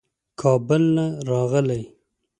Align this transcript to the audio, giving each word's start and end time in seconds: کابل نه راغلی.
کابل 0.41 0.83
نه 0.97 1.05
راغلی. 1.29 1.81